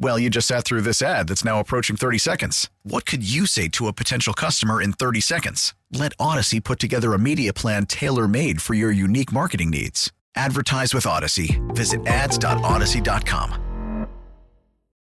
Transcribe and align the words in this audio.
Well, 0.00 0.16
you 0.16 0.30
just 0.30 0.46
sat 0.46 0.64
through 0.64 0.82
this 0.82 1.02
ad 1.02 1.26
that's 1.26 1.44
now 1.44 1.58
approaching 1.58 1.96
30 1.96 2.18
seconds. 2.18 2.70
What 2.84 3.04
could 3.04 3.28
you 3.28 3.46
say 3.46 3.66
to 3.68 3.88
a 3.88 3.92
potential 3.92 4.32
customer 4.32 4.80
in 4.80 4.92
30 4.92 5.20
seconds? 5.20 5.74
Let 5.92 6.16
Audacy 6.18 6.62
put 6.62 6.78
together 6.78 7.14
a 7.14 7.18
media 7.18 7.52
plan 7.52 7.86
tailor 7.86 8.28
made 8.28 8.62
for 8.62 8.74
your 8.74 8.92
unique 8.92 9.32
marketing 9.32 9.70
needs. 9.70 10.12
Advertise 10.36 10.94
with 10.94 11.04
Audacy. 11.04 11.58
Visit 11.74 12.06
ads.audacy.com. 12.06 14.06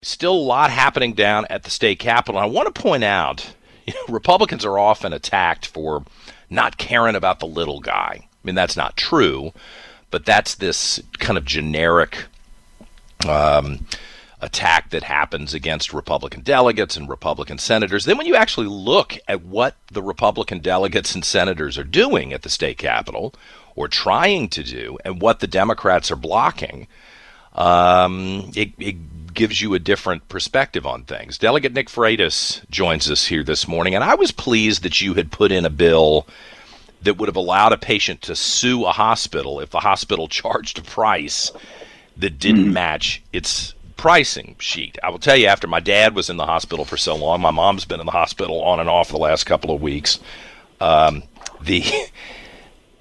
Still 0.02 0.34
a 0.34 0.34
lot 0.34 0.70
happening 0.70 1.12
down 1.12 1.44
at 1.50 1.64
the 1.64 1.70
state 1.70 1.98
capitol. 1.98 2.40
I 2.40 2.46
want 2.46 2.74
to 2.74 2.80
point 2.80 3.04
out 3.04 3.54
you 3.86 3.92
know, 3.92 4.14
Republicans 4.14 4.64
are 4.64 4.78
often 4.78 5.12
attacked 5.12 5.66
for 5.66 6.04
not 6.48 6.78
caring 6.78 7.16
about 7.16 7.40
the 7.40 7.46
little 7.46 7.80
guy. 7.80 8.20
I 8.22 8.28
mean, 8.44 8.54
that's 8.54 8.76
not 8.76 8.96
true, 8.96 9.52
but 10.10 10.24
that's 10.24 10.54
this 10.54 11.02
kind 11.18 11.36
of 11.36 11.44
generic. 11.44 12.24
Um, 13.28 13.86
attack 14.46 14.90
that 14.90 15.02
happens 15.02 15.52
against 15.52 15.92
Republican 15.92 16.40
delegates 16.40 16.96
and 16.96 17.08
Republican 17.08 17.58
senators. 17.58 18.04
Then, 18.04 18.16
when 18.16 18.26
you 18.26 18.36
actually 18.36 18.68
look 18.68 19.18
at 19.26 19.42
what 19.42 19.76
the 19.90 20.02
Republican 20.02 20.60
delegates 20.60 21.14
and 21.14 21.24
senators 21.24 21.76
are 21.76 21.84
doing 21.84 22.32
at 22.32 22.42
the 22.42 22.48
state 22.48 22.78
capitol 22.78 23.34
or 23.74 23.88
trying 23.88 24.48
to 24.50 24.62
do 24.62 24.98
and 25.04 25.20
what 25.20 25.40
the 25.40 25.48
Democrats 25.48 26.12
are 26.12 26.16
blocking, 26.16 26.86
um, 27.54 28.52
it, 28.54 28.70
it 28.78 29.34
gives 29.34 29.60
you 29.60 29.74
a 29.74 29.80
different 29.80 30.28
perspective 30.28 30.86
on 30.86 31.02
things. 31.02 31.38
Delegate 31.38 31.72
Nick 31.72 31.88
Freitas 31.88 32.68
joins 32.70 33.10
us 33.10 33.26
here 33.26 33.42
this 33.42 33.66
morning, 33.66 33.96
and 33.96 34.04
I 34.04 34.14
was 34.14 34.30
pleased 34.30 34.84
that 34.84 35.00
you 35.00 35.14
had 35.14 35.32
put 35.32 35.50
in 35.50 35.66
a 35.66 35.70
bill 35.70 36.26
that 37.02 37.18
would 37.18 37.28
have 37.28 37.36
allowed 37.36 37.72
a 37.72 37.78
patient 37.78 38.22
to 38.22 38.36
sue 38.36 38.84
a 38.84 38.92
hospital 38.92 39.58
if 39.58 39.70
the 39.70 39.80
hospital 39.80 40.28
charged 40.40 40.78
a 40.78 40.82
price 40.82 41.50
that 42.16 42.38
didn't 42.38 42.72
match 42.72 43.22
its 43.32 43.74
pricing 43.96 44.56
sheet. 44.58 44.98
I 45.02 45.10
will 45.10 45.18
tell 45.18 45.36
you, 45.36 45.46
after 45.46 45.66
my 45.66 45.80
dad 45.80 46.14
was 46.14 46.30
in 46.30 46.36
the 46.36 46.46
hospital 46.46 46.84
for 46.84 46.96
so 46.96 47.16
long, 47.16 47.40
my 47.40 47.50
mom's 47.50 47.84
been 47.84 48.00
in 48.00 48.06
the 48.06 48.12
hospital 48.12 48.62
on 48.62 48.80
and 48.80 48.88
off 48.88 49.08
the 49.08 49.18
last 49.18 49.44
couple 49.44 49.74
of 49.74 49.82
weeks. 49.82 50.20
Um, 50.80 51.22
the 51.60 51.84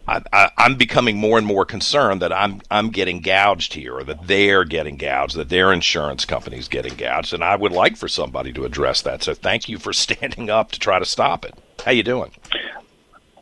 I, 0.07 0.51
am 0.57 0.75
becoming 0.75 1.17
more 1.17 1.37
and 1.37 1.47
more 1.47 1.65
concerned 1.65 2.21
that 2.21 2.31
I'm 2.31 2.61
I'm 2.69 2.89
getting 2.89 3.21
gouged 3.21 3.73
here, 3.73 3.95
or 3.95 4.03
that 4.03 4.27
they're 4.27 4.63
getting 4.63 4.97
gouged, 4.97 5.35
that 5.35 5.49
their 5.49 5.73
insurance 5.73 6.25
company's 6.25 6.67
getting 6.67 6.95
gouged, 6.95 7.33
and 7.33 7.43
I 7.43 7.55
would 7.55 7.71
like 7.71 7.97
for 7.97 8.07
somebody 8.07 8.53
to 8.53 8.65
address 8.65 9.01
that. 9.01 9.23
So 9.23 9.33
thank 9.33 9.67
you 9.67 9.79
for 9.79 9.93
standing 9.93 10.49
up 10.49 10.71
to 10.71 10.79
try 10.79 10.99
to 10.99 11.05
stop 11.05 11.43
it. 11.43 11.55
How 11.83 11.91
you 11.91 12.03
doing? 12.03 12.31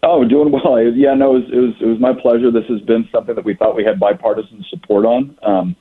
Oh, 0.03 0.25
doing 0.25 0.51
well. 0.51 0.81
Yeah, 0.81 1.13
no, 1.13 1.35
it 1.35 1.39
was, 1.39 1.51
it 1.51 1.59
was 1.59 1.75
it 1.81 1.85
was 1.85 1.99
my 1.99 2.13
pleasure. 2.13 2.51
This 2.51 2.65
has 2.67 2.81
been 2.81 3.07
something 3.11 3.35
that 3.35 3.45
we 3.45 3.55
thought 3.55 3.75
we 3.75 3.83
had 3.83 3.99
bipartisan 3.99 4.65
support 4.69 5.05
on. 5.05 5.37
Um, 5.43 5.75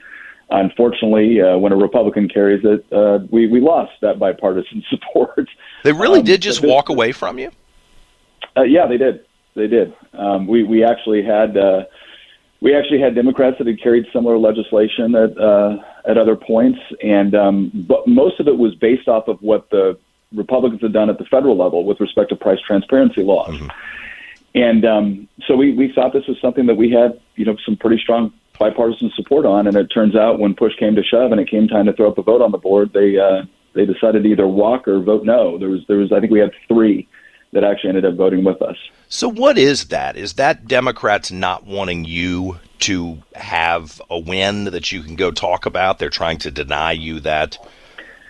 unfortunately, 0.60 1.40
uh, 1.40 1.58
when 1.58 1.72
a 1.72 1.76
Republican 1.76 2.28
carries 2.28 2.64
it, 2.64 2.84
uh, 2.92 3.20
we 3.30 3.46
we 3.48 3.60
lost 3.60 3.92
that 4.02 4.18
bipartisan 4.18 4.82
support. 4.90 5.48
They 5.84 5.92
really 5.92 6.20
um, 6.20 6.24
did 6.24 6.42
just 6.42 6.62
walk 6.62 6.88
away 6.88 7.12
from 7.12 7.38
you. 7.38 7.50
Uh, 8.56 8.62
yeah, 8.62 8.86
they 8.86 8.98
did. 8.98 9.24
They 9.54 9.66
did. 9.66 9.94
Um, 10.12 10.46
we 10.46 10.62
we 10.62 10.84
actually 10.84 11.22
had 11.22 11.56
uh, 11.56 11.84
we 12.60 12.76
actually 12.76 13.00
had 13.00 13.14
Democrats 13.14 13.56
that 13.58 13.66
had 13.66 13.82
carried 13.82 14.06
similar 14.12 14.38
legislation 14.38 15.14
at 15.14 15.36
uh, 15.38 15.76
at 16.06 16.18
other 16.18 16.36
points, 16.36 16.78
and 17.02 17.34
um, 17.34 17.86
but 17.88 18.06
most 18.06 18.40
of 18.40 18.48
it 18.48 18.56
was 18.56 18.74
based 18.76 19.08
off 19.08 19.28
of 19.28 19.38
what 19.40 19.70
the 19.70 19.98
Republicans 20.34 20.80
had 20.80 20.92
done 20.92 21.10
at 21.10 21.18
the 21.18 21.24
federal 21.24 21.56
level 21.56 21.84
with 21.84 22.00
respect 22.00 22.30
to 22.30 22.36
price 22.36 22.58
transparency 22.66 23.22
laws. 23.22 23.54
Mm-hmm. 23.54 23.68
And 24.54 24.84
um, 24.84 25.28
so 25.46 25.56
we, 25.56 25.72
we 25.72 25.92
thought 25.94 26.12
this 26.12 26.26
was 26.26 26.36
something 26.40 26.66
that 26.66 26.74
we 26.74 26.90
had, 26.90 27.18
you 27.36 27.44
know, 27.44 27.56
some 27.64 27.76
pretty 27.76 27.98
strong 28.02 28.32
bipartisan 28.62 29.10
support 29.16 29.44
on. 29.44 29.66
And 29.66 29.76
it 29.76 29.88
turns 29.88 30.14
out 30.14 30.38
when 30.38 30.54
push 30.54 30.72
came 30.78 30.94
to 30.94 31.02
shove 31.02 31.32
and 31.32 31.40
it 31.40 31.50
came 31.50 31.66
time 31.68 31.86
to 31.86 31.92
throw 31.92 32.10
up 32.10 32.18
a 32.18 32.22
vote 32.22 32.42
on 32.42 32.52
the 32.52 32.58
board, 32.58 32.92
they 32.92 33.18
uh, 33.18 33.42
they 33.74 33.86
decided 33.86 34.22
to 34.22 34.28
either 34.28 34.46
walk 34.46 34.86
or 34.86 35.00
vote 35.00 35.24
no. 35.24 35.58
There 35.58 35.68
was 35.68 35.80
there 35.88 35.98
was 35.98 36.12
I 36.12 36.20
think 36.20 36.32
we 36.32 36.38
had 36.38 36.52
three 36.68 37.08
that 37.52 37.64
actually 37.64 37.90
ended 37.90 38.06
up 38.06 38.14
voting 38.14 38.44
with 38.44 38.62
us. 38.62 38.76
So 39.08 39.28
what 39.28 39.58
is 39.58 39.88
that? 39.88 40.16
Is 40.16 40.34
that 40.34 40.66
Democrats 40.66 41.30
not 41.30 41.66
wanting 41.66 42.04
you 42.04 42.58
to 42.80 43.18
have 43.34 44.00
a 44.08 44.18
win 44.18 44.64
that 44.64 44.90
you 44.90 45.02
can 45.02 45.16
go 45.16 45.30
talk 45.30 45.66
about? 45.66 45.98
They're 45.98 46.08
trying 46.08 46.38
to 46.38 46.50
deny 46.50 46.92
you 46.92 47.20
that 47.20 47.58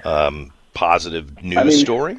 um, 0.05 0.53
positive 0.75 1.41
news 1.43 1.59
I 1.59 1.65
mean, 1.65 1.79
story. 1.79 2.17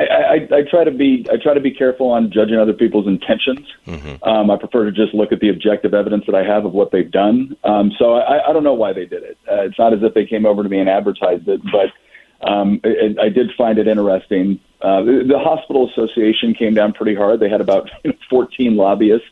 I, 0.00 0.34
I, 0.54 0.58
I 0.58 0.62
try 0.70 0.84
to 0.84 0.90
be 0.90 1.26
I 1.30 1.36
try 1.36 1.54
to 1.54 1.60
be 1.60 1.70
careful 1.70 2.08
on 2.10 2.30
judging 2.32 2.56
other 2.56 2.72
people's 2.72 3.06
intentions. 3.06 3.66
Mm-hmm. 3.86 4.28
Um, 4.28 4.50
I 4.50 4.56
prefer 4.56 4.84
to 4.84 4.92
just 4.92 5.14
look 5.14 5.32
at 5.32 5.40
the 5.40 5.48
objective 5.48 5.94
evidence 5.94 6.24
that 6.26 6.34
I 6.34 6.44
have 6.44 6.64
of 6.64 6.72
what 6.72 6.92
they've 6.92 7.10
done. 7.10 7.56
Um, 7.64 7.92
so 7.98 8.14
I, 8.14 8.48
I 8.48 8.52
don't 8.52 8.64
know 8.64 8.74
why 8.74 8.92
they 8.92 9.06
did 9.06 9.22
it. 9.22 9.38
Uh, 9.50 9.62
it's 9.62 9.78
not 9.78 9.92
as 9.92 10.02
if 10.02 10.14
they 10.14 10.26
came 10.26 10.46
over 10.46 10.62
to 10.62 10.68
me 10.68 10.78
and 10.78 10.88
advertised 10.88 11.48
it, 11.48 11.60
but 11.70 12.48
um, 12.48 12.80
it, 12.84 13.18
I 13.18 13.28
did 13.28 13.50
find 13.56 13.78
it 13.78 13.86
interesting. 13.86 14.60
Uh, 14.80 15.02
the, 15.02 15.24
the 15.28 15.38
hospital 15.38 15.90
association 15.90 16.54
came 16.54 16.74
down 16.74 16.92
pretty 16.92 17.14
hard. 17.14 17.40
They 17.40 17.50
had 17.50 17.60
about 17.60 17.90
14 18.30 18.76
lobbyists 18.76 19.28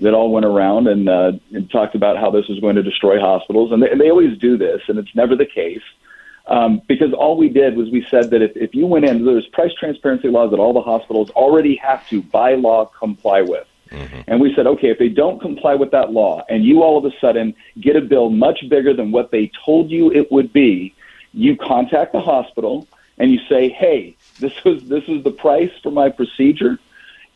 that 0.00 0.14
all 0.14 0.32
went 0.32 0.46
around 0.46 0.86
and, 0.86 1.08
uh, 1.08 1.32
and 1.52 1.70
talked 1.70 1.94
about 1.94 2.16
how 2.16 2.30
this 2.30 2.46
was 2.48 2.60
going 2.60 2.76
to 2.76 2.82
destroy 2.82 3.20
hospitals, 3.20 3.72
and 3.72 3.82
they, 3.82 3.90
and 3.90 4.00
they 4.00 4.10
always 4.10 4.38
do 4.38 4.56
this, 4.56 4.80
and 4.88 4.98
it's 4.98 5.14
never 5.14 5.34
the 5.34 5.46
case. 5.46 5.82
Um, 6.48 6.80
because 6.88 7.12
all 7.12 7.36
we 7.36 7.50
did 7.50 7.76
was 7.76 7.90
we 7.90 8.06
said 8.10 8.30
that 8.30 8.40
if, 8.40 8.56
if 8.56 8.74
you 8.74 8.86
went 8.86 9.04
in, 9.04 9.24
there's 9.24 9.46
price 9.48 9.72
transparency 9.78 10.28
laws 10.28 10.50
that 10.50 10.58
all 10.58 10.72
the 10.72 10.80
hospitals 10.80 11.28
already 11.30 11.76
have 11.76 12.08
to, 12.08 12.22
by 12.22 12.54
law, 12.54 12.86
comply 12.86 13.42
with. 13.42 13.66
Mm-hmm. 13.90 14.20
And 14.26 14.40
we 14.40 14.54
said, 14.54 14.66
okay, 14.66 14.88
if 14.88 14.98
they 14.98 15.08
don't 15.08 15.40
comply 15.40 15.74
with 15.74 15.90
that 15.92 16.10
law 16.10 16.44
and 16.48 16.64
you 16.64 16.82
all 16.82 16.98
of 16.98 17.04
a 17.04 17.16
sudden 17.20 17.54
get 17.80 17.96
a 17.96 18.00
bill 18.00 18.30
much 18.30 18.68
bigger 18.68 18.94
than 18.94 19.12
what 19.12 19.30
they 19.30 19.50
told 19.64 19.90
you 19.90 20.10
it 20.12 20.30
would 20.32 20.52
be, 20.52 20.94
you 21.32 21.56
contact 21.56 22.12
the 22.12 22.20
hospital 22.20 22.86
and 23.18 23.30
you 23.30 23.40
say, 23.48 23.68
hey, 23.68 24.16
this 24.40 24.52
was 24.64 24.84
this 24.88 25.04
is 25.08 25.22
the 25.24 25.30
price 25.30 25.72
for 25.82 25.90
my 25.90 26.08
procedure 26.08 26.78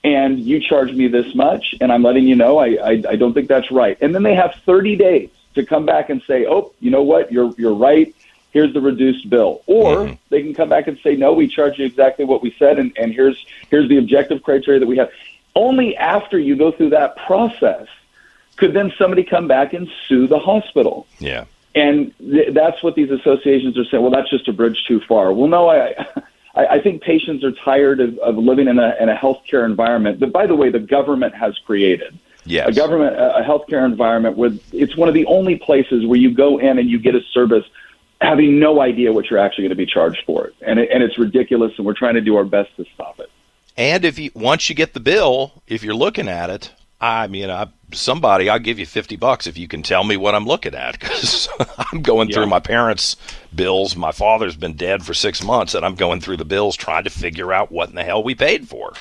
and 0.04 0.40
you 0.40 0.58
charge 0.60 0.92
me 0.92 1.06
this 1.06 1.34
much 1.34 1.74
and 1.80 1.92
I'm 1.92 2.02
letting 2.02 2.26
you 2.26 2.34
know 2.34 2.58
I, 2.58 2.66
I, 2.82 3.02
I 3.10 3.16
don't 3.16 3.34
think 3.34 3.48
that's 3.48 3.70
right. 3.70 3.96
And 4.00 4.14
then 4.14 4.22
they 4.22 4.34
have 4.34 4.54
30 4.66 4.96
days 4.96 5.30
to 5.54 5.64
come 5.64 5.84
back 5.84 6.10
and 6.10 6.22
say, 6.22 6.46
oh, 6.46 6.72
you 6.80 6.90
know 6.90 7.02
what, 7.02 7.30
you're, 7.30 7.52
you're 7.56 7.74
right 7.74 8.14
here's 8.52 8.72
the 8.72 8.80
reduced 8.80 9.28
bill. 9.28 9.62
Or 9.66 9.96
mm-hmm. 9.96 10.14
they 10.28 10.42
can 10.42 10.54
come 10.54 10.68
back 10.68 10.86
and 10.86 10.98
say, 11.02 11.16
no, 11.16 11.32
we 11.32 11.48
charge 11.48 11.78
you 11.78 11.86
exactly 11.86 12.24
what 12.24 12.42
we 12.42 12.54
said, 12.58 12.78
and, 12.78 12.92
and 12.96 13.12
here's 13.12 13.44
here's 13.70 13.88
the 13.88 13.98
objective 13.98 14.42
criteria 14.42 14.78
that 14.80 14.86
we 14.86 14.98
have. 14.98 15.10
Only 15.54 15.96
after 15.96 16.38
you 16.38 16.56
go 16.56 16.70
through 16.70 16.90
that 16.90 17.16
process 17.16 17.88
could 18.56 18.74
then 18.74 18.92
somebody 18.96 19.24
come 19.24 19.48
back 19.48 19.72
and 19.72 19.90
sue 20.06 20.26
the 20.26 20.38
hospital. 20.38 21.06
Yeah. 21.18 21.44
And 21.74 22.16
th- 22.18 22.52
that's 22.54 22.82
what 22.82 22.94
these 22.94 23.10
associations 23.10 23.78
are 23.78 23.84
saying. 23.84 24.02
Well, 24.02 24.12
that's 24.12 24.30
just 24.30 24.46
a 24.48 24.52
bridge 24.52 24.84
too 24.86 25.00
far. 25.00 25.32
Well, 25.32 25.48
no, 25.48 25.68
I, 25.68 25.94
I, 26.54 26.66
I 26.66 26.82
think 26.82 27.02
patients 27.02 27.44
are 27.44 27.52
tired 27.52 28.00
of, 28.00 28.18
of 28.18 28.36
living 28.36 28.68
in 28.68 28.78
a, 28.78 28.94
in 29.00 29.08
a 29.08 29.16
healthcare 29.16 29.64
environment 29.64 30.20
that, 30.20 30.32
by 30.32 30.46
the 30.46 30.54
way, 30.54 30.70
the 30.70 30.78
government 30.78 31.34
has 31.34 31.58
created. 31.58 32.18
Yes. 32.44 32.68
A 32.68 32.72
government, 32.72 33.14
a 33.16 33.42
healthcare 33.46 33.84
environment 33.84 34.36
where 34.36 34.50
it's 34.72 34.96
one 34.96 35.08
of 35.08 35.14
the 35.14 35.26
only 35.26 35.56
places 35.56 36.04
where 36.04 36.18
you 36.18 36.34
go 36.34 36.58
in 36.58 36.78
and 36.78 36.90
you 36.90 36.98
get 36.98 37.14
a 37.14 37.22
service 37.32 37.64
having 38.22 38.58
no 38.58 38.80
idea 38.80 39.12
what 39.12 39.28
you're 39.28 39.38
actually 39.38 39.62
going 39.62 39.70
to 39.70 39.76
be 39.76 39.86
charged 39.86 40.22
for 40.24 40.46
it. 40.46 40.54
And, 40.62 40.78
it, 40.78 40.90
and 40.92 41.02
it's 41.02 41.18
ridiculous, 41.18 41.72
and 41.76 41.86
we're 41.86 41.94
trying 41.94 42.14
to 42.14 42.20
do 42.20 42.36
our 42.36 42.44
best 42.44 42.74
to 42.76 42.84
stop 42.94 43.18
it. 43.20 43.30
And 43.76 44.04
if 44.04 44.18
you 44.18 44.30
once 44.34 44.68
you 44.68 44.74
get 44.74 44.92
the 44.92 45.00
bill, 45.00 45.62
if 45.66 45.82
you're 45.82 45.94
looking 45.94 46.28
at 46.28 46.50
it, 46.50 46.70
I 47.00 47.26
mean, 47.26 47.48
I, 47.48 47.68
somebody, 47.92 48.50
I'll 48.50 48.58
give 48.58 48.78
you 48.78 48.84
fifty 48.84 49.16
bucks 49.16 49.46
if 49.46 49.56
you 49.56 49.66
can 49.66 49.82
tell 49.82 50.04
me 50.04 50.18
what 50.18 50.34
I'm 50.34 50.44
looking 50.44 50.74
at 50.74 51.00
because 51.00 51.48
I'm 51.92 52.02
going 52.02 52.28
yeah. 52.28 52.36
through 52.36 52.46
my 52.46 52.60
parents' 52.60 53.16
bills. 53.54 53.96
My 53.96 54.12
father's 54.12 54.56
been 54.56 54.74
dead 54.74 55.04
for 55.04 55.14
six 55.14 55.42
months, 55.42 55.74
and 55.74 55.86
I'm 55.86 55.94
going 55.94 56.20
through 56.20 56.36
the 56.36 56.44
bills 56.44 56.76
trying 56.76 57.04
to 57.04 57.10
figure 57.10 57.52
out 57.52 57.72
what 57.72 57.88
in 57.88 57.94
the 57.94 58.04
hell 58.04 58.22
we 58.22 58.34
paid 58.34 58.68
for. 58.68 58.92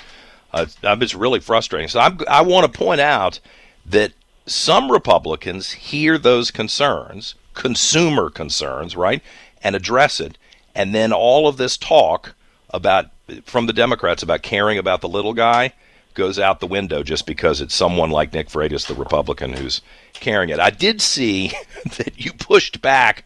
Uh, 0.54 0.66
it's 0.84 1.16
really 1.16 1.40
frustrating. 1.42 1.90
So 1.90 2.00
I'm, 2.00 2.20
I 2.30 2.42
want 2.42 2.72
to 2.72 2.78
point 2.78 3.02
out 3.02 3.40
that 3.86 4.14
some 4.46 4.92
Republicans 4.92 5.72
hear 5.72 6.18
those 6.18 6.50
concerns 6.50 7.36
consumer 7.54 8.30
concerns, 8.30 8.96
right? 8.96 9.22
and 9.64 9.76
address 9.76 10.20
it. 10.20 10.38
And 10.76 10.94
then 10.94 11.14
all 11.14 11.48
of 11.48 11.58
this 11.58 11.78
talk 11.78 12.36
about 12.70 13.08
from 13.46 13.66
the 13.66 13.74
Democrats 13.74 14.24
about 14.24 14.42
caring 14.42 14.78
about 14.78 15.02
the 15.02 15.10
little 15.10 15.34
guy 15.34 15.74
goes 16.14 16.38
out 16.38 16.60
the 16.60 16.68
window 16.68 17.04
just 17.04 17.26
because 17.26 17.62
it's 17.62 17.76
someone 17.76 18.10
like 18.10 18.34
Nick 18.34 18.50
Freitas, 18.50 18.88
the 18.88 18.94
Republican, 18.94 19.54
who's 19.54 19.82
carrying 20.14 20.50
it. 20.50 20.60
I 20.60 20.70
did 20.70 21.02
see 21.02 21.54
that 21.98 22.14
you 22.18 22.34
pushed 22.34 22.82
back 22.82 23.26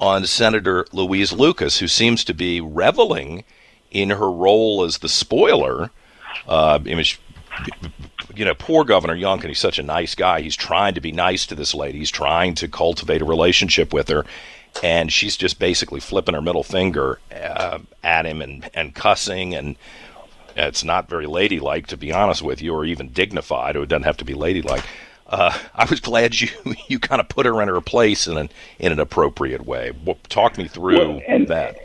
on 0.00 0.26
Senator 0.26 0.86
Louise 0.92 1.32
Lucas, 1.32 1.78
who 1.78 1.88
seems 1.88 2.24
to 2.24 2.34
be 2.34 2.60
reveling 2.60 3.44
in 3.90 4.10
her 4.10 4.30
role 4.30 4.82
as 4.82 4.98
the 4.98 5.08
spoiler. 5.08 5.90
Uh, 6.48 6.78
you 8.34 8.44
know, 8.44 8.54
poor 8.54 8.84
Governor 8.84 9.16
Youngkin, 9.16 9.48
he's 9.48 9.58
such 9.58 9.78
a 9.78 9.82
nice 9.82 10.14
guy. 10.14 10.40
He's 10.40 10.56
trying 10.56 10.94
to 10.94 11.00
be 11.00 11.12
nice 11.12 11.46
to 11.46 11.54
this 11.54 11.74
lady. 11.74 11.98
He's 11.98 12.10
trying 12.10 12.54
to 12.56 12.68
cultivate 12.68 13.22
a 13.22 13.26
relationship 13.26 13.92
with 13.92 14.08
her. 14.08 14.24
And 14.82 15.12
she's 15.12 15.36
just 15.36 15.58
basically 15.58 16.00
flipping 16.00 16.34
her 16.34 16.40
middle 16.40 16.62
finger 16.62 17.18
uh, 17.30 17.80
at 18.02 18.24
him 18.24 18.40
and, 18.40 18.70
and 18.74 18.94
cussing 18.94 19.54
and 19.54 19.76
it's 20.56 20.84
not 20.84 21.08
very 21.08 21.26
ladylike, 21.26 21.86
to 21.88 21.96
be 21.96 22.12
honest 22.12 22.42
with 22.42 22.60
you, 22.60 22.74
or 22.74 22.84
even 22.84 23.08
dignified. 23.08 23.76
It 23.76 23.88
doesn't 23.88 24.04
have 24.04 24.18
to 24.18 24.24
be 24.24 24.34
ladylike. 24.34 24.84
Uh, 25.26 25.56
I 25.74 25.86
was 25.86 26.00
glad 26.00 26.40
you 26.40 26.48
you 26.88 26.98
kind 26.98 27.20
of 27.20 27.28
put 27.28 27.46
her 27.46 27.62
in 27.62 27.68
her 27.68 27.80
place 27.80 28.26
in 28.26 28.36
an 28.36 28.50
in 28.78 28.92
an 28.92 29.00
appropriate 29.00 29.64
way. 29.64 29.92
Talk 30.28 30.58
me 30.58 30.68
through 30.68 30.98
well, 30.98 31.20
and, 31.26 31.48
that. 31.48 31.76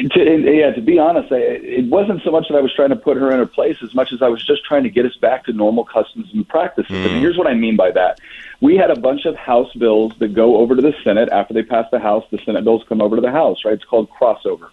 To, 0.00 0.20
and, 0.20 0.44
yeah, 0.44 0.72
to 0.72 0.80
be 0.80 0.98
honest, 0.98 1.30
I, 1.30 1.36
it 1.36 1.86
wasn't 1.86 2.22
so 2.22 2.30
much 2.30 2.48
that 2.48 2.56
I 2.56 2.60
was 2.60 2.72
trying 2.74 2.88
to 2.88 2.96
put 2.96 3.18
her 3.18 3.30
in 3.32 3.38
her 3.38 3.46
place 3.46 3.76
as 3.82 3.94
much 3.94 4.12
as 4.12 4.22
I 4.22 4.28
was 4.28 4.42
just 4.42 4.64
trying 4.64 4.82
to 4.84 4.88
get 4.88 5.04
us 5.04 5.14
back 5.16 5.44
to 5.44 5.52
normal 5.52 5.84
customs 5.84 6.28
and 6.32 6.48
practices. 6.48 6.90
Mm. 6.90 7.06
And 7.06 7.20
here's 7.20 7.36
what 7.36 7.46
I 7.46 7.54
mean 7.54 7.76
by 7.76 7.90
that: 7.90 8.18
we 8.60 8.76
had 8.76 8.90
a 8.90 8.98
bunch 8.98 9.26
of 9.26 9.36
House 9.36 9.72
bills 9.74 10.12
that 10.18 10.34
go 10.34 10.56
over 10.56 10.74
to 10.74 10.80
the 10.80 10.94
Senate 11.04 11.28
after 11.30 11.52
they 11.52 11.62
pass 11.62 11.86
the 11.90 11.98
House. 11.98 12.24
The 12.30 12.38
Senate 12.38 12.64
bills 12.64 12.82
come 12.88 13.02
over 13.02 13.16
to 13.16 13.22
the 13.22 13.30
House, 13.30 13.64
right? 13.64 13.74
It's 13.74 13.84
called 13.84 14.08
crossover. 14.10 14.70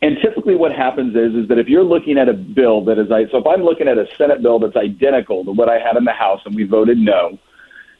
And 0.00 0.18
typically, 0.20 0.56
what 0.56 0.72
happens 0.72 1.14
is 1.14 1.34
is 1.34 1.48
that 1.48 1.58
if 1.58 1.68
you're 1.68 1.84
looking 1.84 2.18
at 2.18 2.28
a 2.28 2.32
bill 2.32 2.82
that 2.86 2.98
is, 2.98 3.12
I 3.12 3.26
so 3.28 3.38
if 3.38 3.46
I'm 3.46 3.62
looking 3.62 3.88
at 3.88 3.98
a 3.98 4.06
Senate 4.16 4.42
bill 4.42 4.58
that's 4.58 4.76
identical 4.76 5.44
to 5.44 5.52
what 5.52 5.68
I 5.68 5.78
had 5.78 5.96
in 5.96 6.04
the 6.04 6.12
House 6.12 6.40
and 6.44 6.56
we 6.56 6.64
voted 6.64 6.98
no, 6.98 7.38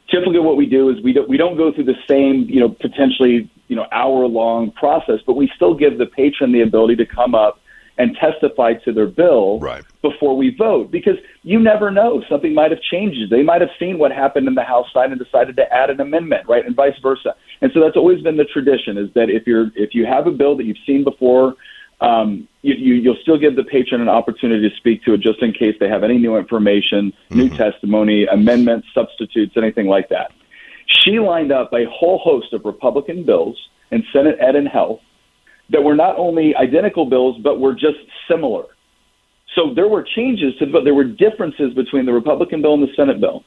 typically 0.09 0.39
what 0.39 0.57
we 0.57 0.65
do 0.65 0.89
is 0.89 1.01
we 1.01 1.13
don't 1.13 1.29
we 1.29 1.37
don't 1.37 1.55
go 1.55 1.71
through 1.71 1.85
the 1.85 1.97
same 2.07 2.43
you 2.49 2.59
know 2.59 2.69
potentially 2.69 3.49
you 3.67 3.75
know 3.75 3.87
hour 3.91 4.25
long 4.25 4.71
process, 4.71 5.19
but 5.25 5.35
we 5.35 5.49
still 5.55 5.73
give 5.73 5.97
the 5.97 6.05
patron 6.05 6.51
the 6.51 6.61
ability 6.61 6.95
to 6.97 7.05
come 7.05 7.35
up 7.35 7.59
and 7.97 8.17
testify 8.17 8.73
to 8.73 8.91
their 8.91 9.05
bill 9.05 9.59
right. 9.59 9.83
before 10.01 10.35
we 10.35 10.55
vote 10.55 10.89
because 10.89 11.15
you 11.43 11.59
never 11.59 11.91
know 11.91 12.23
something 12.27 12.53
might 12.53 12.71
have 12.71 12.81
changed 12.81 13.29
they 13.29 13.43
might 13.43 13.61
have 13.61 13.69
seen 13.77 13.99
what 13.99 14.11
happened 14.11 14.47
in 14.47 14.55
the 14.55 14.63
house 14.63 14.87
side 14.91 15.11
and 15.11 15.19
decided 15.19 15.55
to 15.55 15.71
add 15.71 15.91
an 15.91 16.01
amendment 16.01 16.47
right 16.47 16.65
and 16.65 16.75
vice 16.75 16.97
versa 17.03 17.35
and 17.61 17.71
so 17.71 17.79
that's 17.79 17.95
always 17.95 18.19
been 18.21 18.35
the 18.35 18.45
tradition 18.45 18.97
is 18.97 19.13
that 19.13 19.29
if 19.29 19.45
you're 19.45 19.67
if 19.75 19.93
you 19.93 20.07
have 20.07 20.25
a 20.25 20.31
bill 20.31 20.57
that 20.57 20.65
you've 20.65 20.77
seen 20.87 21.03
before 21.03 21.55
um, 22.01 22.47
you, 22.63 22.73
you, 22.73 22.93
you'll 22.95 23.17
still 23.21 23.37
give 23.37 23.55
the 23.55 23.63
patron 23.63 24.01
an 24.01 24.09
opportunity 24.09 24.67
to 24.69 24.75
speak 24.75 25.03
to 25.03 25.13
it 25.13 25.21
just 25.21 25.41
in 25.41 25.53
case 25.53 25.75
they 25.79 25.87
have 25.87 26.03
any 26.03 26.17
new 26.17 26.35
information, 26.35 27.11
mm-hmm. 27.11 27.37
new 27.37 27.49
testimony, 27.49 28.25
amendments, 28.25 28.87
substitutes, 28.93 29.55
anything 29.55 29.87
like 29.87 30.09
that. 30.09 30.31
She 30.87 31.19
lined 31.19 31.51
up 31.51 31.71
a 31.73 31.85
whole 31.89 32.19
host 32.19 32.53
of 32.53 32.65
Republican 32.65 33.25
bills 33.25 33.57
in 33.91 34.03
Senate 34.13 34.37
Ed 34.39 34.55
and 34.55 34.67
Health 34.67 34.99
that 35.69 35.83
were 35.83 35.95
not 35.95 36.17
only 36.17 36.55
identical 36.55 37.05
bills, 37.05 37.37
but 37.43 37.59
were 37.59 37.73
just 37.73 37.97
similar. 38.29 38.65
So 39.55 39.73
there 39.73 39.87
were 39.87 40.03
changes 40.03 40.53
to 40.59 40.65
bill. 40.65 40.83
There 40.83 40.93
were 40.93 41.03
differences 41.03 41.73
between 41.73 42.05
the 42.05 42.13
Republican 42.13 42.61
bill 42.61 42.73
and 42.73 42.83
the 42.83 42.93
Senate 42.95 43.19
bill. 43.19 43.43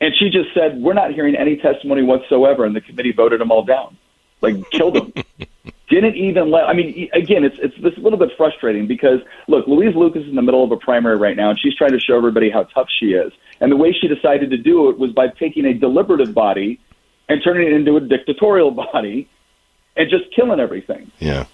And 0.00 0.12
she 0.18 0.30
just 0.30 0.48
said, 0.54 0.80
We're 0.80 0.94
not 0.94 1.12
hearing 1.12 1.36
any 1.36 1.56
testimony 1.56 2.02
whatsoever. 2.02 2.64
And 2.64 2.74
the 2.74 2.80
committee 2.80 3.12
voted 3.12 3.40
them 3.40 3.50
all 3.50 3.64
down, 3.64 3.96
like 4.40 4.68
killed 4.70 4.94
them. 4.94 5.12
didn't 6.00 6.16
even 6.16 6.50
let. 6.50 6.64
I 6.64 6.72
mean, 6.72 7.08
again, 7.12 7.44
it's 7.44 7.56
it's 7.58 7.74
this 7.82 7.96
a 7.96 8.00
little 8.00 8.18
bit 8.18 8.30
frustrating 8.36 8.86
because 8.86 9.20
look, 9.48 9.66
Louise 9.66 9.94
Lucas 9.94 10.22
is 10.22 10.28
in 10.28 10.36
the 10.36 10.42
middle 10.42 10.64
of 10.64 10.72
a 10.72 10.76
primary 10.76 11.16
right 11.16 11.36
now, 11.36 11.50
and 11.50 11.58
she's 11.60 11.74
trying 11.74 11.92
to 11.92 12.00
show 12.00 12.16
everybody 12.16 12.50
how 12.50 12.64
tough 12.64 12.88
she 13.00 13.12
is. 13.12 13.32
And 13.60 13.70
the 13.70 13.76
way 13.76 13.92
she 13.92 14.08
decided 14.08 14.50
to 14.50 14.56
do 14.56 14.88
it 14.90 14.98
was 14.98 15.12
by 15.12 15.28
taking 15.28 15.64
a 15.66 15.74
deliberative 15.74 16.34
body 16.34 16.80
and 17.28 17.40
turning 17.42 17.66
it 17.66 17.72
into 17.72 17.96
a 17.96 18.00
dictatorial 18.00 18.70
body, 18.92 19.28
and 19.96 20.10
just 20.10 20.24
killing 20.34 20.60
everything. 20.60 21.10
Yeah. 21.18 21.46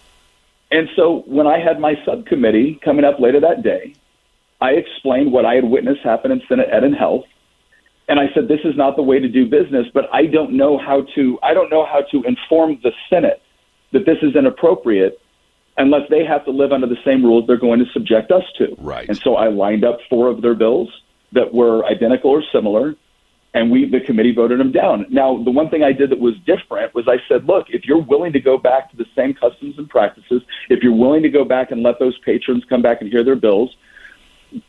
And 0.70 0.88
so 0.96 1.22
when 1.26 1.46
I 1.46 1.58
had 1.58 1.80
my 1.80 1.94
subcommittee 2.04 2.80
coming 2.84 3.04
up 3.04 3.18
later 3.18 3.40
that 3.40 3.62
day, 3.62 3.94
I 4.60 4.70
explained 4.72 5.32
what 5.32 5.46
I 5.46 5.54
had 5.54 5.64
witnessed 5.64 6.02
happen 6.02 6.30
in 6.30 6.42
Senate 6.48 6.68
Ed 6.70 6.84
and 6.84 6.94
Health. 6.94 7.24
And 8.08 8.18
I 8.18 8.24
said, 8.34 8.48
this 8.48 8.60
is 8.64 8.76
not 8.76 8.96
the 8.96 9.02
way 9.02 9.18
to 9.18 9.28
do 9.28 9.46
business, 9.46 9.86
but 9.92 10.04
I 10.12 10.26
don't 10.26 10.52
know 10.52 10.78
how 10.78 11.06
to, 11.14 11.38
I 11.42 11.54
don't 11.54 11.70
know 11.70 11.86
how 11.86 12.02
to 12.10 12.22
inform 12.24 12.78
the 12.82 12.92
Senate 13.08 13.42
that 13.92 14.04
this 14.06 14.18
is 14.22 14.36
inappropriate 14.36 15.20
unless 15.76 16.08
they 16.10 16.24
have 16.24 16.44
to 16.44 16.50
live 16.50 16.72
under 16.72 16.86
the 16.86 16.98
same 17.04 17.24
rules 17.24 17.46
they're 17.46 17.56
going 17.56 17.78
to 17.78 17.86
subject 17.92 18.30
us 18.30 18.42
to. 18.58 18.74
Right. 18.78 19.08
And 19.08 19.16
so 19.16 19.36
I 19.36 19.48
lined 19.48 19.84
up 19.84 19.98
four 20.10 20.28
of 20.28 20.42
their 20.42 20.54
bills 20.54 20.88
that 21.32 21.54
were 21.54 21.84
identical 21.86 22.30
or 22.30 22.42
similar, 22.52 22.96
and 23.54 23.70
we 23.70 23.88
the 23.88 24.00
committee 24.00 24.32
voted 24.34 24.60
them 24.60 24.72
down. 24.72 25.06
Now, 25.08 25.42
the 25.42 25.50
one 25.50 25.70
thing 25.70 25.82
I 25.82 25.92
did 25.92 26.10
that 26.10 26.18
was 26.18 26.34
different 26.46 26.94
was 26.94 27.06
I 27.08 27.18
said, 27.28 27.44
look, 27.44 27.66
if 27.70 27.84
you're 27.84 28.02
willing 28.02 28.32
to 28.32 28.40
go 28.40 28.58
back 28.58 28.90
to 28.90 28.96
the 28.96 29.06
same 29.16 29.34
customs 29.34 29.78
and 29.78 29.88
practices, 29.88 30.42
if 30.68 30.82
you're 30.82 30.94
willing 30.94 31.22
to 31.22 31.28
go 31.28 31.44
back 31.44 31.70
and 31.70 31.82
let 31.82 31.98
those 31.98 32.18
patrons 32.18 32.64
come 32.68 32.82
back 32.82 33.00
and 33.00 33.10
hear 33.10 33.22
their 33.22 33.36
bills, 33.36 33.74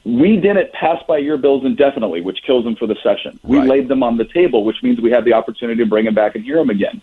we 0.03 0.37
didn't 0.37 0.71
pass 0.73 1.01
by 1.07 1.17
your 1.17 1.37
bills 1.37 1.65
indefinitely, 1.65 2.21
which 2.21 2.39
kills 2.45 2.65
them 2.65 2.75
for 2.75 2.85
the 2.87 2.97
session. 3.01 3.39
We 3.43 3.57
right. 3.57 3.67
laid 3.67 3.87
them 3.87 4.03
on 4.03 4.17
the 4.17 4.25
table, 4.25 4.63
which 4.63 4.83
means 4.83 4.99
we 5.01 5.11
have 5.11 5.25
the 5.25 5.33
opportunity 5.33 5.81
to 5.83 5.89
bring 5.89 6.05
them 6.05 6.15
back 6.15 6.35
and 6.35 6.43
hear 6.43 6.57
them 6.57 6.69
again. 6.69 7.01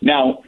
Now, 0.00 0.42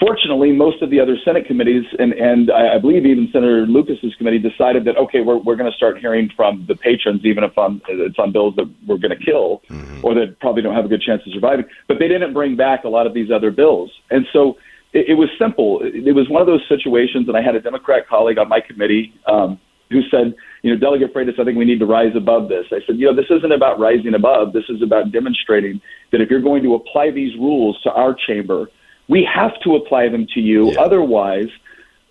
fortunately, 0.00 0.52
most 0.52 0.82
of 0.82 0.90
the 0.90 0.98
other 0.98 1.16
Senate 1.24 1.46
committees, 1.46 1.84
and, 1.98 2.12
and 2.14 2.50
I, 2.50 2.76
I 2.76 2.78
believe 2.78 3.04
even 3.06 3.28
Senator 3.32 3.66
Lucas's 3.66 4.14
committee, 4.16 4.38
decided 4.38 4.84
that 4.86 4.96
okay, 4.96 5.20
we're 5.20 5.36
we're 5.36 5.56
going 5.56 5.70
to 5.70 5.76
start 5.76 5.98
hearing 5.98 6.30
from 6.34 6.64
the 6.66 6.74
patrons, 6.74 7.20
even 7.24 7.44
if 7.44 7.56
on, 7.56 7.80
it's 7.88 8.18
on 8.18 8.32
bills 8.32 8.56
that 8.56 8.72
we're 8.86 8.98
going 8.98 9.16
to 9.16 9.24
kill 9.24 9.62
mm-hmm. 9.68 10.04
or 10.04 10.14
that 10.14 10.40
probably 10.40 10.62
don't 10.62 10.74
have 10.74 10.86
a 10.86 10.88
good 10.88 11.02
chance 11.02 11.22
of 11.26 11.32
surviving. 11.32 11.66
But 11.86 11.98
they 11.98 12.08
didn't 12.08 12.32
bring 12.32 12.56
back 12.56 12.84
a 12.84 12.88
lot 12.88 13.06
of 13.06 13.14
these 13.14 13.30
other 13.30 13.50
bills, 13.50 13.90
and 14.10 14.26
so 14.32 14.56
it, 14.92 15.10
it 15.10 15.14
was 15.14 15.28
simple. 15.38 15.80
It, 15.82 16.08
it 16.08 16.12
was 16.12 16.28
one 16.28 16.40
of 16.40 16.46
those 16.46 16.66
situations, 16.68 17.28
and 17.28 17.36
I 17.36 17.42
had 17.42 17.54
a 17.54 17.60
Democrat 17.60 18.08
colleague 18.08 18.38
on 18.38 18.48
my 18.48 18.60
committee. 18.60 19.14
Um, 19.26 19.60
who 19.90 20.02
said, 20.08 20.36
you 20.62 20.72
know, 20.72 20.78
Delegate 20.78 21.12
Freitas, 21.12 21.36
I 21.40 21.44
think 21.44 21.58
we 21.58 21.64
need 21.64 21.80
to 21.80 21.84
rise 21.84 22.14
above 22.14 22.48
this. 22.48 22.64
I 22.70 22.78
said, 22.86 22.94
you 22.94 23.06
know, 23.06 23.12
this 23.12 23.28
isn't 23.28 23.50
about 23.50 23.80
rising 23.80 24.14
above. 24.14 24.52
This 24.52 24.62
is 24.68 24.82
about 24.82 25.10
demonstrating 25.10 25.80
that 26.12 26.20
if 26.20 26.30
you're 26.30 26.40
going 26.40 26.62
to 26.62 26.74
apply 26.76 27.10
these 27.10 27.34
rules 27.34 27.76
to 27.82 27.90
our 27.90 28.14
chamber, 28.14 28.68
we 29.10 29.24
have 29.24 29.60
to 29.64 29.74
apply 29.74 30.08
them 30.08 30.26
to 30.34 30.40
you. 30.40 30.70
Yeah. 30.70 30.80
Otherwise, 30.80 31.48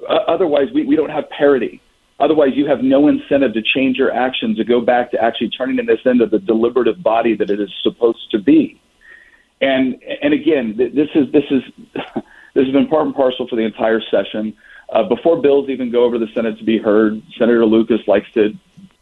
uh, 0.08 0.20
otherwise 0.28 0.68
we, 0.74 0.86
we 0.86 0.96
don't 0.96 1.10
have 1.10 1.30
parity. 1.30 1.82
Otherwise, 2.20 2.50
you 2.54 2.68
have 2.68 2.82
no 2.82 3.08
incentive 3.08 3.54
to 3.54 3.62
change 3.62 3.96
your 3.96 4.12
actions 4.12 4.58
to 4.58 4.66
go 4.66 4.82
back 4.82 5.10
to 5.12 5.24
actually 5.24 5.50
turning 5.52 5.84
this 5.86 6.02
into 6.04 6.26
the 6.26 6.40
deliberative 6.40 7.02
body 7.02 7.34
that 7.34 7.50
it 7.50 7.62
is 7.62 7.74
supposed 7.82 8.30
to 8.32 8.38
be. 8.38 8.80
And 9.62 10.02
and 10.22 10.34
again, 10.34 10.76
this 10.78 11.08
is 11.16 11.32
this 11.32 11.46
is 11.50 11.64
this 12.54 12.66
has 12.66 12.74
been 12.74 12.88
part 12.88 13.06
and 13.06 13.16
parcel 13.16 13.48
for 13.48 13.56
the 13.56 13.62
entire 13.62 14.02
session. 14.12 14.54
Uh, 14.92 15.04
before 15.04 15.42
bills 15.42 15.70
even 15.70 15.92
go 15.92 16.04
over 16.04 16.18
the 16.18 16.28
Senate 16.34 16.58
to 16.58 16.66
be 16.66 16.78
heard, 16.78 17.22
Senator 17.38 17.66
Lucas 17.66 18.02
likes 18.08 18.30
to, 18.34 18.50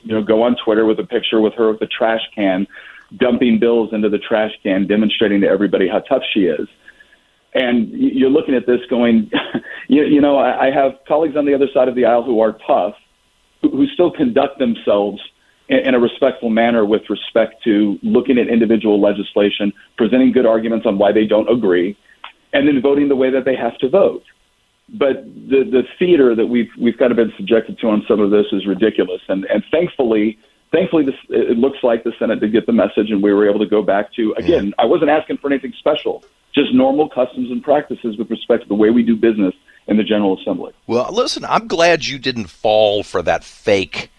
you 0.01 0.13
know, 0.13 0.21
go 0.21 0.43
on 0.43 0.55
Twitter 0.63 0.85
with 0.85 0.99
a 0.99 1.05
picture 1.05 1.41
with 1.41 1.53
her 1.53 1.71
with 1.71 1.81
a 1.81 1.87
trash 1.87 2.21
can, 2.35 2.67
dumping 3.15 3.57
bills 3.57 3.93
into 3.93 4.09
the 4.09 4.19
trash 4.19 4.51
can, 4.61 4.85
demonstrating 4.85 5.41
to 5.41 5.47
everybody 5.47 5.87
how 5.87 5.99
tough 5.99 6.23
she 6.33 6.41
is. 6.41 6.67
And 7.53 7.89
you're 7.91 8.29
looking 8.29 8.55
at 8.55 8.67
this 8.67 8.79
going, 8.89 9.31
you, 9.87 10.03
you 10.03 10.21
know, 10.21 10.37
I, 10.37 10.67
I 10.67 10.71
have 10.71 10.93
colleagues 11.07 11.35
on 11.35 11.45
the 11.45 11.53
other 11.53 11.67
side 11.73 11.87
of 11.87 11.95
the 11.95 12.05
aisle 12.05 12.23
who 12.23 12.39
are 12.41 12.57
tough, 12.67 12.95
who, 13.61 13.71
who 13.71 13.87
still 13.87 14.11
conduct 14.11 14.59
themselves 14.59 15.21
in, 15.69 15.79
in 15.79 15.95
a 15.95 15.99
respectful 15.99 16.49
manner 16.49 16.85
with 16.85 17.03
respect 17.09 17.63
to 17.63 17.97
looking 18.03 18.37
at 18.37 18.47
individual 18.47 19.01
legislation, 19.01 19.71
presenting 19.97 20.31
good 20.31 20.45
arguments 20.45 20.85
on 20.85 20.97
why 20.97 21.11
they 21.11 21.25
don't 21.25 21.49
agree, 21.49 21.97
and 22.53 22.67
then 22.67 22.81
voting 22.81 23.07
the 23.07 23.15
way 23.15 23.31
that 23.31 23.45
they 23.45 23.55
have 23.55 23.77
to 23.79 23.89
vote. 23.89 24.23
But 24.89 25.25
the 25.25 25.65
the 25.69 25.83
theater 25.99 26.33
that 26.33 26.45
we've 26.45 26.69
we've 26.79 26.97
kind 26.97 27.11
of 27.11 27.17
been 27.17 27.33
subjected 27.35 27.77
to 27.79 27.87
on 27.89 28.05
some 28.07 28.21
of 28.21 28.31
this 28.31 28.45
is 28.53 28.65
ridiculous, 28.65 29.21
and 29.27 29.43
and 29.45 29.61
thankfully 29.69 30.39
thankfully, 30.71 31.03
this, 31.03 31.15
it 31.29 31.57
looks 31.57 31.77
like 31.83 32.03
the 32.03 32.13
Senate 32.19 32.39
did 32.39 32.51
get 32.51 32.65
the 32.65 32.73
message, 32.73 33.09
and 33.09 33.21
we 33.21 33.33
were 33.33 33.49
able 33.49 33.59
to 33.59 33.65
go 33.65 33.81
back 33.81 34.13
to 34.13 34.33
again. 34.37 34.73
I 34.79 34.85
wasn't 34.85 35.09
asking 35.09 35.37
for 35.37 35.51
anything 35.51 35.73
special 35.77 36.23
just 36.57 36.73
normal 36.73 37.07
customs 37.07 37.51
and 37.51 37.63
practices 37.63 38.17
with 38.17 38.29
respect 38.29 38.63
to 38.63 38.67
the 38.67 38.75
way 38.75 38.89
we 38.89 39.03
do 39.03 39.15
business 39.15 39.53
in 39.87 39.97
the 39.97 40.03
General 40.03 40.37
Assembly. 40.39 40.73
Well, 40.87 41.09
listen, 41.13 41.45
I'm 41.45 41.67
glad 41.67 42.05
you 42.05 42.17
didn't 42.17 42.47
fall 42.47 43.03
for 43.03 43.21
that 43.21 43.43
fake 43.43 44.09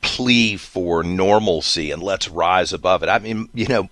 plea 0.00 0.56
for 0.56 1.02
normalcy 1.02 1.90
and 1.90 2.02
let's 2.02 2.28
rise 2.28 2.72
above 2.72 3.02
it. 3.02 3.08
I 3.08 3.18
mean, 3.18 3.48
you 3.52 3.66
know, 3.66 3.88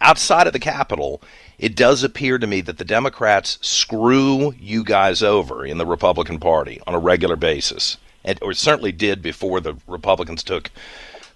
outside 0.00 0.46
of 0.46 0.52
the 0.52 0.58
Capitol, 0.58 1.22
it 1.58 1.74
does 1.74 2.02
appear 2.02 2.38
to 2.38 2.46
me 2.46 2.60
that 2.62 2.78
the 2.78 2.84
Democrats 2.84 3.58
screw 3.62 4.54
you 4.58 4.84
guys 4.84 5.22
over 5.22 5.64
in 5.64 5.78
the 5.78 5.86
Republican 5.86 6.38
Party 6.38 6.80
on 6.86 6.94
a 6.94 6.98
regular 6.98 7.36
basis, 7.36 7.96
and, 8.24 8.38
or 8.42 8.52
certainly 8.52 8.92
did 8.92 9.22
before 9.22 9.60
the 9.60 9.76
Republicans 9.86 10.42
took 10.42 10.70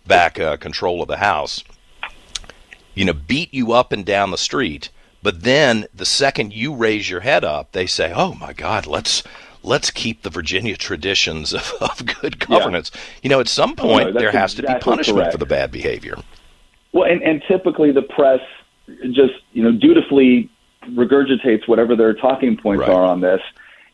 back 0.06 0.38
uh, 0.38 0.56
control 0.56 1.02
of 1.02 1.08
the 1.08 1.16
House. 1.16 1.64
You 2.94 3.04
know, 3.04 3.14
beat 3.14 3.52
you 3.54 3.72
up 3.72 3.92
and 3.92 4.04
down 4.04 4.30
the 4.30 4.38
street 4.38 4.90
But 5.22 5.42
then 5.42 5.86
the 5.94 6.04
second 6.04 6.52
you 6.52 6.74
raise 6.74 7.08
your 7.08 7.20
head 7.20 7.44
up, 7.44 7.72
they 7.72 7.86
say, 7.86 8.12
"Oh 8.14 8.34
my 8.34 8.52
God, 8.52 8.86
let's 8.86 9.22
let's 9.62 9.90
keep 9.90 10.22
the 10.22 10.30
Virginia 10.30 10.76
traditions 10.76 11.54
of, 11.54 11.72
of 11.80 12.04
good 12.20 12.38
governance." 12.38 12.90
Yeah. 12.94 13.00
You 13.22 13.30
know, 13.30 13.40
at 13.40 13.48
some 13.48 13.76
point 13.76 14.08
oh, 14.08 14.12
no, 14.12 14.20
there 14.20 14.32
has 14.32 14.54
exactly 14.54 14.74
to 14.74 14.78
be 14.78 14.84
punishment 14.84 15.18
correct. 15.18 15.32
for 15.32 15.38
the 15.38 15.46
bad 15.46 15.70
behavior. 15.70 16.16
Well, 16.92 17.10
and, 17.10 17.22
and 17.22 17.42
typically 17.48 17.92
the 17.92 18.02
press 18.02 18.40
just 19.12 19.34
you 19.52 19.62
know 19.62 19.72
dutifully 19.72 20.50
regurgitates 20.90 21.68
whatever 21.68 21.94
their 21.94 22.12
talking 22.12 22.56
points 22.56 22.80
right. 22.80 22.90
are 22.90 23.04
on 23.04 23.20
this. 23.20 23.40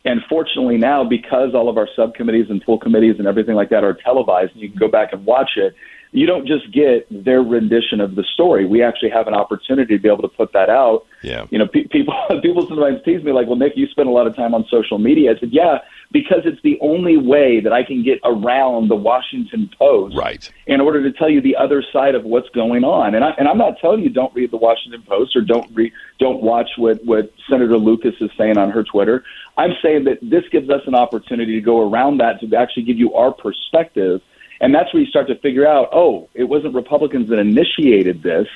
And 0.05 0.21
fortunately 0.29 0.77
now, 0.77 1.03
because 1.03 1.53
all 1.53 1.69
of 1.69 1.77
our 1.77 1.87
subcommittees 1.95 2.47
and 2.49 2.63
full 2.63 2.79
committees 2.79 3.15
and 3.19 3.27
everything 3.27 3.55
like 3.55 3.69
that 3.69 3.83
are 3.83 3.93
televised, 3.93 4.53
and 4.53 4.61
you 4.61 4.69
can 4.69 4.79
go 4.79 4.87
back 4.87 5.11
and 5.11 5.25
watch 5.25 5.51
it, 5.57 5.75
you 6.11 6.25
don't 6.25 6.47
just 6.47 6.71
get 6.73 7.05
their 7.11 7.41
rendition 7.41 8.01
of 8.01 8.15
the 8.15 8.23
story. 8.33 8.65
We 8.65 8.81
actually 8.81 9.11
have 9.11 9.27
an 9.27 9.35
opportunity 9.35 9.95
to 9.95 10.01
be 10.01 10.09
able 10.09 10.23
to 10.23 10.27
put 10.29 10.53
that 10.53 10.69
out. 10.69 11.05
Yeah. 11.21 11.45
You 11.51 11.59
know, 11.59 11.67
pe- 11.67 11.87
people 11.87 12.15
people 12.41 12.67
sometimes 12.67 13.03
tease 13.03 13.23
me 13.23 13.31
like, 13.31 13.47
"Well, 13.47 13.57
Nick, 13.57 13.73
you 13.75 13.87
spend 13.87 14.09
a 14.09 14.11
lot 14.11 14.25
of 14.25 14.35
time 14.35 14.55
on 14.55 14.65
social 14.71 14.97
media." 14.97 15.35
I 15.35 15.39
said, 15.39 15.49
"Yeah, 15.51 15.79
because 16.11 16.39
it's 16.45 16.61
the 16.63 16.77
only 16.81 17.17
way 17.17 17.59
that 17.59 17.71
I 17.71 17.83
can 17.83 18.03
get 18.03 18.19
around 18.23 18.89
the 18.89 18.95
Washington 18.95 19.69
Post, 19.77 20.17
right, 20.17 20.49
in 20.67 20.81
order 20.81 21.03
to 21.03 21.17
tell 21.17 21.29
you 21.29 21.41
the 21.41 21.55
other 21.55 21.83
side 21.93 22.15
of 22.15 22.23
what's 22.23 22.49
going 22.49 22.83
on." 22.83 23.15
And 23.15 23.23
I 23.23 23.31
and 23.37 23.47
I'm 23.47 23.57
not 23.57 23.79
telling 23.79 24.01
you 24.01 24.09
don't 24.09 24.33
read 24.33 24.51
the 24.51 24.57
Washington 24.57 25.03
Post 25.03 25.35
or 25.35 25.41
don't 25.41 25.69
read 25.73 25.91
don't 26.19 26.41
watch 26.41 26.69
what 26.77 27.03
what 27.05 27.31
Senator 27.49 27.77
Lucas 27.77 28.15
is 28.21 28.31
saying 28.37 28.57
on 28.57 28.71
her 28.71 28.83
Twitter. 28.83 29.23
I'm 29.57 29.73
saying 29.81 30.05
that 30.05 30.19
this 30.21 30.43
gives 30.51 30.69
us 30.69 30.81
an 30.87 30.95
opportunity 30.95 31.55
to 31.55 31.61
go 31.61 31.89
around 31.89 32.19
that 32.19 32.39
to 32.41 32.55
actually 32.55 32.83
give 32.83 32.97
you 32.97 33.13
our 33.13 33.31
perspective 33.31 34.21
and 34.61 34.73
that's 34.73 34.93
where 34.93 35.01
you 35.01 35.09
start 35.09 35.27
to 35.27 35.35
figure 35.35 35.67
out, 35.67 35.89
oh, 35.93 36.29
it 36.33 36.43
wasn't 36.43 36.75
Republicans 36.75 37.29
that 37.29 37.39
initiated 37.39 38.23
this. 38.23 38.47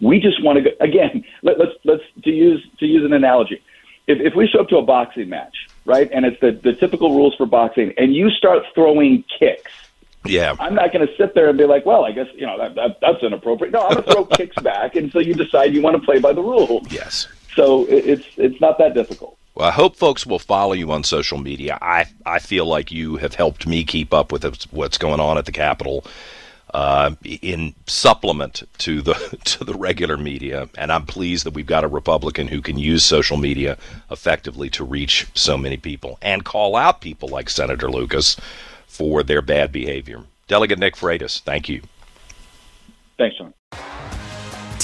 We 0.00 0.20
just 0.20 0.42
want 0.42 0.58
to 0.58 0.62
go 0.62 0.70
again. 0.80 1.24
Let, 1.42 1.58
let's 1.58 1.72
let's 1.84 2.02
to 2.24 2.30
use 2.30 2.64
to 2.78 2.86
use 2.86 3.04
an 3.04 3.12
analogy. 3.12 3.62
If, 4.06 4.20
if 4.20 4.34
we 4.34 4.46
show 4.46 4.60
up 4.60 4.68
to 4.68 4.78
a 4.78 4.82
boxing 4.82 5.28
match, 5.28 5.54
right, 5.88 6.08
and 6.12 6.24
it's 6.24 6.38
the 6.40 6.52
the 6.52 6.74
typical 6.74 7.16
rules 7.16 7.34
for 7.34 7.46
boxing, 7.46 7.92
and 7.96 8.14
you 8.14 8.30
start 8.30 8.62
throwing 8.74 9.24
kicks, 9.38 9.72
yeah, 10.24 10.54
I'm 10.60 10.74
not 10.74 10.92
going 10.92 11.06
to 11.06 11.16
sit 11.16 11.34
there 11.34 11.48
and 11.48 11.56
be 11.56 11.64
like, 11.64 11.86
well, 11.86 12.04
I 12.04 12.12
guess 12.12 12.28
you 12.34 12.46
know 12.46 12.58
that, 12.58 12.74
that 12.74 12.98
that's 13.00 13.22
inappropriate. 13.22 13.72
No, 13.72 13.82
I'm 13.82 13.94
going 13.94 14.04
to 14.04 14.12
throw 14.12 14.24
kicks 14.36 14.62
back, 14.62 14.94
and 14.94 15.10
so 15.10 15.18
you 15.18 15.34
decide 15.34 15.74
you 15.74 15.82
want 15.82 15.96
to 15.96 16.02
play 16.02 16.18
by 16.20 16.32
the 16.32 16.42
rules. 16.42 16.86
Yes. 16.90 17.26
So 17.54 17.86
it, 17.86 18.06
it's 18.06 18.26
it's 18.36 18.60
not 18.60 18.78
that 18.78 18.94
difficult. 18.94 19.36
Well, 19.54 19.66
I 19.66 19.72
hope 19.72 19.96
folks 19.96 20.26
will 20.26 20.38
follow 20.38 20.74
you 20.74 20.92
on 20.92 21.02
social 21.02 21.38
media. 21.38 21.78
I 21.80 22.06
I 22.26 22.38
feel 22.38 22.66
like 22.66 22.92
you 22.92 23.16
have 23.16 23.34
helped 23.34 23.66
me 23.66 23.84
keep 23.84 24.12
up 24.12 24.30
with 24.30 24.44
what's 24.70 24.98
going 24.98 25.20
on 25.20 25.38
at 25.38 25.46
the 25.46 25.52
Capitol 25.52 26.04
uh, 26.74 27.12
in 27.24 27.74
supplement 27.86 28.62
to 28.78 29.02
the 29.02 29.14
to 29.44 29.64
the 29.64 29.74
regular 29.74 30.16
media, 30.16 30.68
and 30.76 30.92
I'm 30.92 31.06
pleased 31.06 31.44
that 31.46 31.54
we've 31.54 31.66
got 31.66 31.84
a 31.84 31.88
Republican 31.88 32.48
who 32.48 32.60
can 32.60 32.78
use 32.78 33.04
social 33.04 33.36
media 33.36 33.78
effectively 34.10 34.68
to 34.70 34.84
reach 34.84 35.26
so 35.34 35.56
many 35.56 35.76
people 35.76 36.18
and 36.22 36.44
call 36.44 36.76
out 36.76 37.00
people 37.00 37.28
like 37.28 37.50
Senator 37.50 37.90
Lucas 37.90 38.36
for 38.86 39.22
their 39.22 39.42
bad 39.42 39.72
behavior. 39.72 40.24
Delegate 40.46 40.78
Nick 40.78 40.94
Freitas, 40.94 41.40
thank 41.40 41.68
you. 41.68 41.82
Thanks, 43.18 43.36
John. 43.36 43.52